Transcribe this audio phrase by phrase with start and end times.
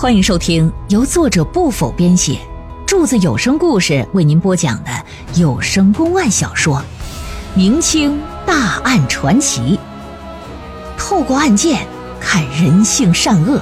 [0.00, 2.38] 欢迎收听由作者不否编写，
[2.86, 4.90] 柱子有声故事为您播讲的
[5.34, 6.76] 有声公案小说
[7.56, 9.76] 《明清大案传奇》，
[10.96, 11.84] 透过案件
[12.20, 13.60] 看人性善恶，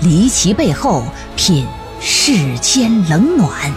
[0.00, 1.04] 离奇背后
[1.36, 1.66] 品
[2.00, 3.70] 世间冷暖。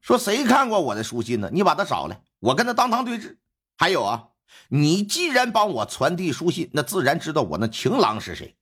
[0.00, 1.50] 说谁看过我的书信呢？
[1.52, 3.36] 你把他找来，我跟他当堂对质。
[3.78, 4.28] 还有啊，
[4.68, 8.56] 你既然帮我传递书信，那自然知道我那情郎是谁。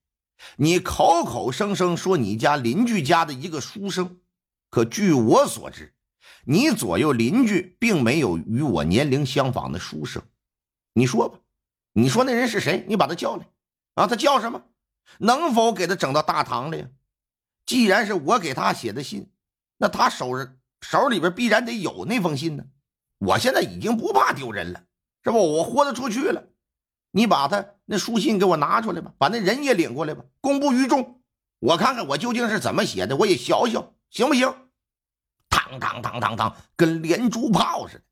[0.56, 4.20] 你口口声声说你家邻居家的一个书生，
[4.68, 5.94] 可据我所知，
[6.44, 10.22] 你左右邻居并没有与我年龄相仿的书生。
[10.92, 11.38] 你说吧，
[11.94, 12.84] 你说那人是谁？
[12.86, 13.48] 你把他叫来
[13.94, 14.06] 啊！
[14.06, 14.62] 他叫什么？
[15.18, 16.86] 能否给他整到大堂里？
[17.64, 19.30] 既然是我给他写的信，
[19.78, 20.56] 那他手上。
[20.82, 22.64] 手里边必然得有那封信呢，
[23.18, 24.84] 我现在已经不怕丢人了，
[25.26, 25.38] 是不？
[25.56, 26.44] 我豁得出去了。
[27.10, 31.20] 你把他那书信给我拿出来吧，把那人也领过来吧，公布于众，
[31.58, 34.54] 我看看我究竟是怎么写的，我也学学，行不行？
[35.48, 38.02] 当当当当当，跟连珠炮似的。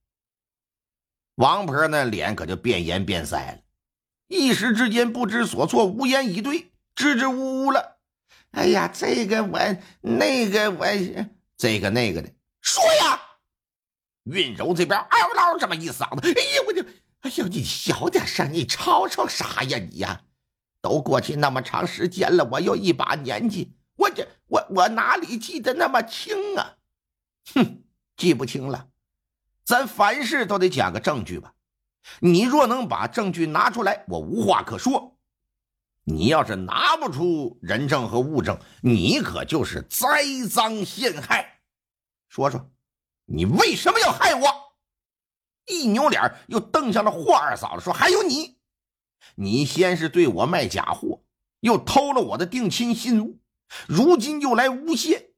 [1.37, 3.59] 王婆那脸可就变颜变色了，
[4.29, 7.99] 一时之间不知所措，无言以对，支支吾吾了。
[8.53, 9.59] 哎呀，这个我，
[10.01, 10.87] 那个我，
[11.57, 12.31] 这个那个的。
[12.61, 13.21] 说呀，
[14.23, 16.83] 运柔这边嗷嗷这么一嗓子，哎呀，我就，
[17.25, 20.21] 哎呀，你小点声，你吵吵啥呀你呀？
[20.83, 26.77] 都过去那么长时间了，我又一把年纪，我这我我哪里记得那么清啊？
[27.55, 27.83] 哼，
[28.19, 28.89] 记不清了，
[29.65, 31.55] 咱凡事都得讲个证据吧。
[32.21, 35.17] 你若能把证据拿出来，我无话可说；
[36.05, 40.07] 你要是拿不出人证和物证，你可就是栽
[40.51, 41.61] 赃陷害。
[42.29, 42.71] 说说，
[43.25, 44.64] 你为什么要害我？
[45.67, 48.59] 一扭脸，又瞪向了霍二嫂子，说：“还有你，
[49.37, 51.23] 你先是对我卖假货，
[51.61, 53.41] 又偷了我的定亲信物，
[53.89, 55.31] 如今又来诬陷，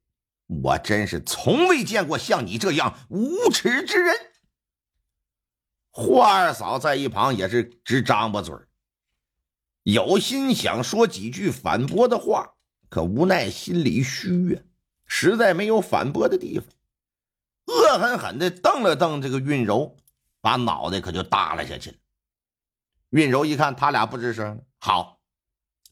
[0.46, 4.14] 我真是从未见过像你这样无耻之人。”
[5.90, 8.54] 霍二嫂在一旁也是直张巴嘴
[9.84, 12.54] 有心想说几句反驳的话，
[12.90, 14.60] 可无奈心里虚呀，
[15.06, 16.68] 实在没有反驳的地方。
[17.66, 19.96] 恶狠狠地瞪了瞪这个韵柔，
[20.46, 21.96] 把脑袋可就耷拉下去了。
[23.10, 25.18] 运柔一看他俩不吱声，好，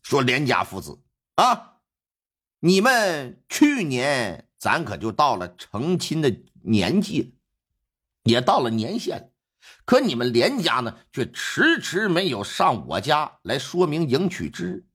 [0.05, 1.03] 说连家父子
[1.35, 1.79] 啊，
[2.61, 6.33] 你们去年咱可就到了成亲的
[6.63, 7.37] 年纪，
[8.23, 9.29] 也到了年限了，
[9.85, 14.87] 可你们连家呢，却迟迟没有上我家来说明迎娶之。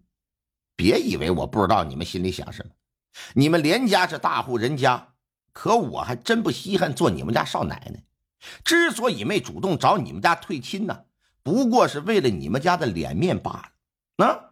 [0.78, 2.72] 别以为我不知道你们心里想什么，
[3.34, 5.16] 你们连家是大户人家。
[5.52, 8.02] 可我还真不稀罕做你们家少奶奶，
[8.64, 11.04] 之所以没主动找你们家退亲呢，
[11.44, 13.72] 不过是为了你们家的脸面罢
[14.18, 14.26] 了。
[14.26, 14.52] 啊！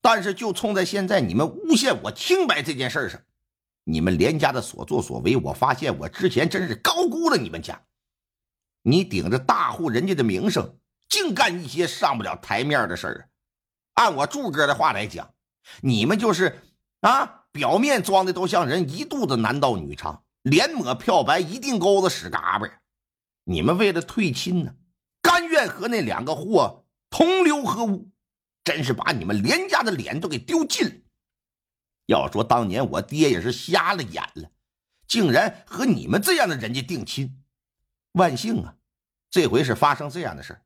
[0.00, 3.20] 但是就冲在现在你们诬陷我清白这件事上，
[3.84, 7.82] 你们连家的所作所为，我发现我之前真是高估了你们家。
[8.82, 10.76] 你顶着大户人家的名声，
[11.08, 13.28] 净干一些上不了台面的事儿。
[13.94, 15.34] 按我柱哥的话来讲，
[15.82, 16.62] 你们就是
[17.00, 17.36] 啊。
[17.52, 22.79] 表面装的都像人，一肚子男盗女娼，脸抹漂白，一腚钩子屎嘎巴！
[23.50, 24.76] 你们为了退亲呢，
[25.20, 28.12] 甘愿和那两个货同流合污，
[28.62, 30.92] 真是把你们连家的脸都给丢尽了。
[32.06, 34.52] 要说当年我爹也是瞎了眼了，
[35.08, 37.42] 竟然和你们这样的人家定亲。
[38.12, 38.76] 万幸啊，
[39.28, 40.62] 这回是发生这样的事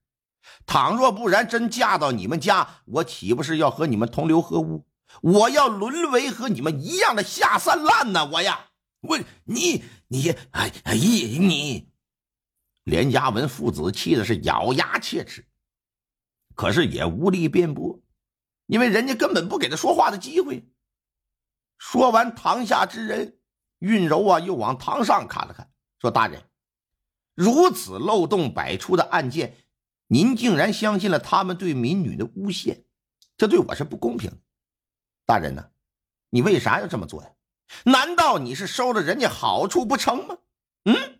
[0.66, 4.86] 倘若不然，真嫁到你们家，我岂不是要和你们同流合污？
[5.22, 8.26] 我要沦为和你们一样的下三滥呢！
[8.26, 8.66] 我呀，
[9.00, 11.88] 我你你哎哎你，
[12.84, 15.44] 连家文父子气的是咬牙切齿，
[16.54, 18.00] 可是也无力辩驳，
[18.66, 20.68] 因为人家根本不给他说话的机会。
[21.78, 23.38] 说完，堂下之人
[23.78, 26.42] 运柔啊，又往堂上看了看，说：“大人，
[27.34, 29.56] 如此漏洞百出的案件，
[30.06, 32.84] 您竟然相信了他们对民女的诬陷，
[33.36, 34.38] 这对我是不公平的。”
[35.26, 35.70] 大人呢？
[36.30, 37.30] 你为啥要这么做呀？
[37.84, 40.38] 难道你是收了人家好处不成吗？
[40.84, 41.13] 嗯？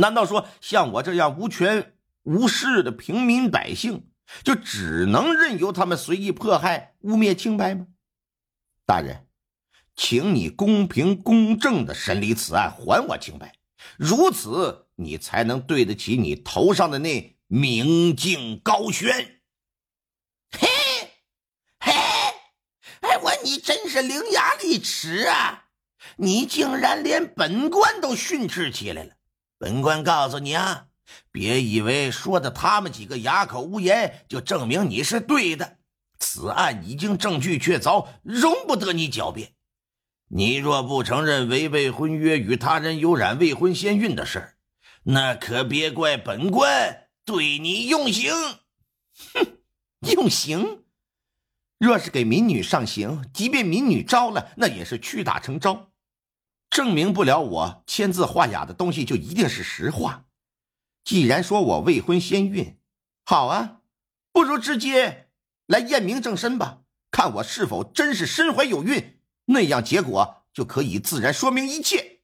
[0.00, 4.08] 难道说像我这样无权无势的平民百姓，
[4.42, 7.86] 就只能任由他们随意迫害、污蔑清白吗？
[8.86, 9.26] 大人，
[9.94, 13.54] 请你公平公正的审理此案，还我清白，
[13.96, 19.36] 如此你才能对得起你头上的那明镜高悬。
[23.42, 25.64] 你真是伶牙俐齿啊！
[26.16, 29.14] 你竟然连本官都训斥起来了。
[29.60, 30.86] 本官告诉你啊，
[31.30, 35.76] 别以为说的他们几个哑口无言就证明你是对的。
[36.18, 39.52] 此案已经证据确凿，容不得你狡辩。
[40.28, 44.54] 你若不承认违背婚约与他人有染未婚先孕的事，
[45.02, 48.32] 那可别怪本官对你用刑。
[49.34, 49.58] 哼，
[50.00, 50.84] 用刑？
[51.76, 55.89] 若是给民女上刑，即便民女招了，那也是屈打成招，
[56.70, 60.24] 证明不了我签字画押的东西就一定是实话。
[61.04, 62.78] 既然说我未婚先孕，
[63.24, 63.80] 好啊，
[64.32, 65.28] 不如直接
[65.66, 69.20] 来验明正身吧，看我是否真是身怀有孕。
[69.46, 72.20] 那样结果就可以自然说明一切。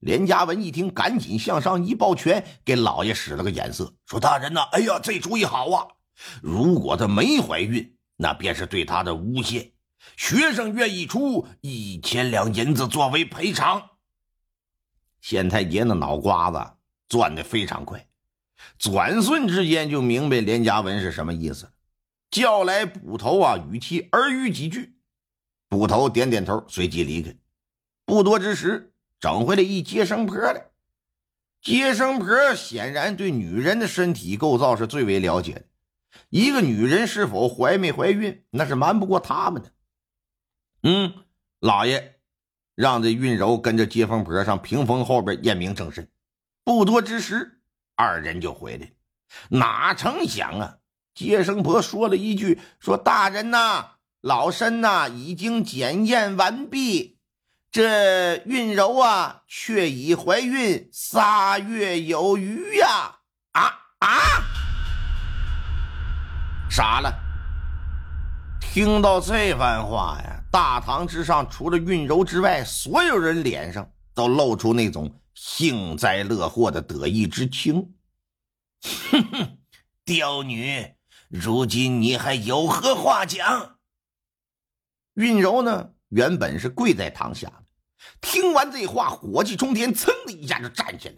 [0.00, 5.86] 连家文一听，赶紧向上一抱拳，给老爷使了个眼色，说：“大人呐，哎呀，这主意好啊！
[6.42, 9.72] 如果她没怀孕，那便是对她的诬陷。
[10.16, 13.90] 学生愿意出一千两银子作为赔偿。”
[15.20, 16.72] 县太爷那脑瓜子
[17.08, 18.06] 转的非常快，
[18.78, 21.70] 转瞬之间就明白连家文是什么意思，
[22.30, 24.94] 叫来捕头啊，与其耳语几句。
[25.68, 27.36] 捕头点点头，随即离开。
[28.04, 30.66] 不多之时，整回来一接生婆来。
[31.60, 35.64] 接生婆显然对女人的身体构造是最为了解的。
[36.30, 39.70] 一个女人是否怀没怀孕，那是瞒不过他们的。
[40.82, 41.14] 嗯，
[41.60, 42.20] 老爷
[42.74, 46.08] 让这韵柔跟着接风婆上屏风后边验明正身。
[46.64, 47.60] 不多之时，
[47.96, 48.92] 二人就回来。
[49.48, 50.78] 哪成想啊，
[51.14, 53.92] 接生婆说了一句：“说大人呐。”
[54.22, 57.18] 老身呐，已经检验完毕，
[57.72, 63.20] 这韵柔啊，却已怀孕仨月有余呀！
[63.52, 63.62] 啊
[64.00, 64.08] 啊！
[66.68, 67.29] 傻了！
[68.72, 77.96] 听到这番话呀，大堂之上除了韵柔之外，所有人脸上都露出那种幸灾乐祸的得意之情。
[79.10, 79.58] 哼哼，
[80.04, 80.94] 刁女，
[81.28, 83.78] 如今你还有何话讲？
[85.14, 87.64] 韵柔呢，原本是跪在堂下的，
[88.20, 91.16] 听完这话，火气冲天，噌的一下就站起来，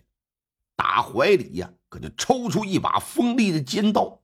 [0.74, 4.22] 打怀里呀，可就抽出一把锋利的尖刀。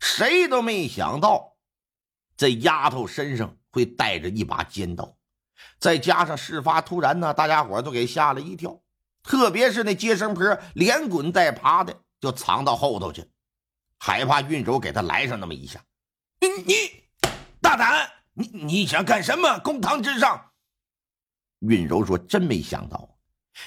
[0.00, 1.47] 谁都没想到，
[2.38, 5.18] 这丫头身上会带着一把尖刀，
[5.78, 8.80] 再加上事发突然呢，大家伙都给吓了一跳，
[9.24, 13.28] 特别是那接生婆，连滚带爬的就藏到后头去，
[13.98, 15.84] 害怕韵柔给他来上那么一下。
[16.40, 16.74] 你你
[17.60, 18.08] 大胆！
[18.34, 19.58] 你你想干什么？
[19.58, 20.52] 公堂之上，
[21.58, 23.18] 韵柔说：“真没想到，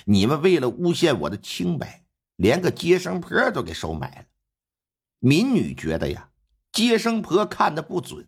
[0.06, 2.06] 你们为了诬陷我的清白，
[2.38, 4.26] 连个接生婆都给收买了。
[5.20, 6.30] 民女觉得呀，
[6.72, 8.26] 接生婆看的不准，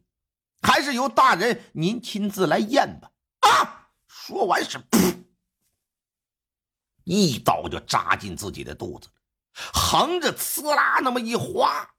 [0.64, 3.12] 还是由大人您亲自来验吧。”
[3.48, 3.90] 啊！
[4.08, 5.18] 说完是噗，
[7.04, 9.10] 一刀就扎进自己的肚子，
[9.74, 11.94] 横着呲啦那么一划，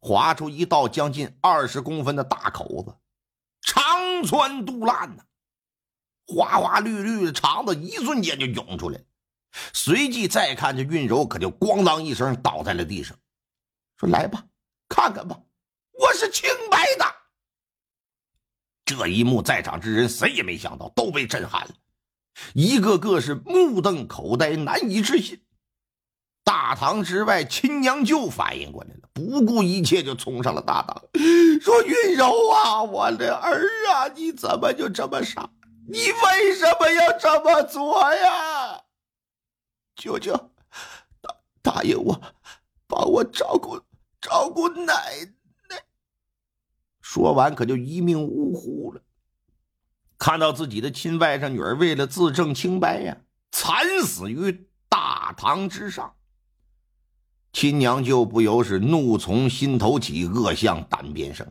[0.00, 2.96] 划出一道将近二十公分的大口子。
[3.60, 5.24] 肠穿肚烂呐，
[6.26, 9.04] 花花绿绿的肠子一瞬间就涌出来
[9.74, 13.18] 随即再看这韵柔，可就咣当一声倒在了地上，
[13.98, 14.46] 说：“来吧，
[14.88, 15.38] 看看吧，
[15.92, 17.16] 我是清白的。”
[18.88, 21.74] 这一幕，在场之人谁也没想到，都被震撼了，
[22.54, 25.42] 一个个是目瞪口呆，难以置信。
[26.42, 31.02] 大堂之外，亲娘舅反应过来了，不顾一切就冲上了大堂，
[31.60, 33.60] 说：“云柔啊，我的儿
[33.92, 35.50] 啊，你怎么就这么傻？
[35.86, 38.80] 你为什么要这么做呀？
[39.96, 40.32] 舅舅，
[41.20, 42.18] 答答应我，
[42.86, 43.78] 帮我照顾
[44.18, 45.32] 照顾奶奶。”
[47.10, 49.00] 说完，可就一命呜呼了。
[50.18, 53.16] 看到自己的亲外甥女儿为了自证清白呀，
[53.50, 56.14] 惨死于大堂之上。
[57.54, 61.50] 亲娘舅不由是怒从心头起，恶向胆边生，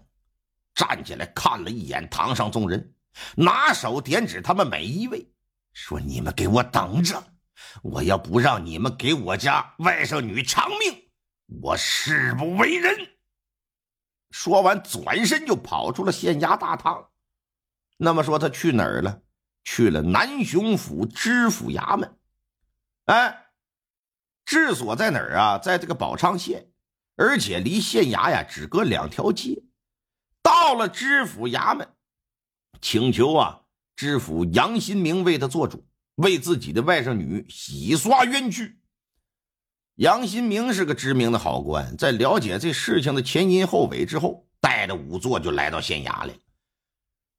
[0.75, 2.93] 站起来看了一眼堂上众人，
[3.35, 5.27] 拿手点指他们每一位，
[5.73, 7.23] 说：“你们给我等着！
[7.81, 11.09] 我要不让你们给我家外甥女偿命，
[11.63, 12.95] 我誓不为人。”
[14.31, 17.09] 说完，转身就跑出了县衙大堂。
[17.97, 19.21] 那么说，他去哪儿了？
[19.63, 22.17] 去了南雄府知府衙门。
[23.05, 23.43] 哎。
[24.45, 25.57] 治所在哪儿啊？
[25.57, 26.71] 在这个宝昌县，
[27.17, 29.61] 而且离县衙呀只隔两条街。
[30.41, 31.85] 到了知府衙门，
[32.79, 33.63] 请求啊，
[33.97, 38.79] 知府杨新明为他做主，为自己的外甥女洗刷冤屈。
[39.97, 46.35] 杨新明是个知名的好官，在了解这事情的前因后尾之后，带着仵作就来到县衙来，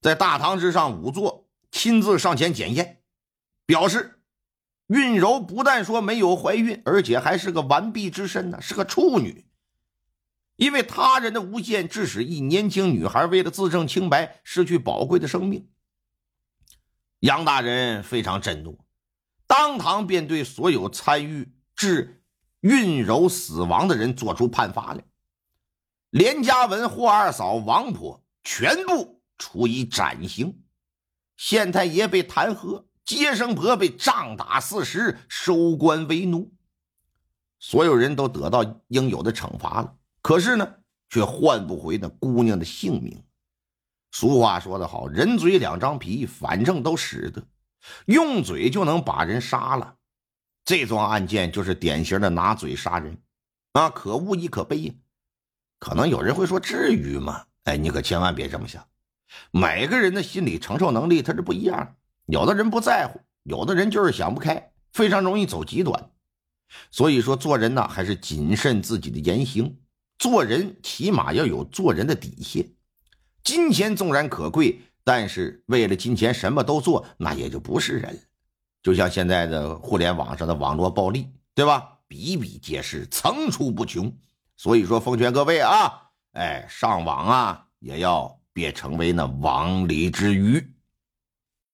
[0.00, 3.00] 在大堂之上，仵作亲自上前检验，
[3.64, 4.20] 表示
[4.88, 9.46] 韵柔不但说没有怀孕，而且还是个完璧之身呢，是个处女。
[10.56, 15.70] 因为他人的诬陷，致使一年轻女孩为了自证清白，失去宝贵的生命。
[17.20, 18.80] 杨大人非常震怒，
[19.46, 22.17] 当堂便对所有参与致
[22.60, 25.04] 韵柔死亡的人做出判罚来。
[26.10, 30.62] 连家文、霍二嫂、王婆全部处以斩刑，
[31.36, 36.50] 县太爷被弹劾，接生婆被杖打四十，收官为奴。
[37.60, 39.94] 所有人都得到应有的惩罚了。
[40.22, 40.76] 可是呢，
[41.10, 43.22] 却换不回那姑娘的性命。
[44.10, 47.46] 俗话说得好，“人嘴两张皮，反正都使得，
[48.06, 49.96] 用嘴就能把人杀了。”
[50.68, 53.16] 这桩案件就是典型的拿嘴杀人，
[53.72, 54.92] 啊，可恶亦可悲呀！
[55.78, 58.86] 可能有人会说：“至于吗？”哎，你可千万别这么想。
[59.50, 61.96] 每个人的心理承受能力他是不一样，
[62.26, 66.10] 有的人不在乎，有的人就是想不开，非常容易走极端。
[66.90, 69.78] 所以说，做人呢，还是谨慎自己的言行。
[70.18, 72.72] 做人起码要有做人的底线，
[73.42, 78.20] 金钱纵然可贵，但是为了金钱什么都做，那也就不是人。
[78.88, 81.98] 就像现在的互联网上的网络暴力，对吧？
[82.06, 84.10] 比比皆是，层出不穷。
[84.56, 85.92] 所以说，奉劝各位啊，
[86.32, 90.72] 哎，上网啊，也要别成为那网里之鱼。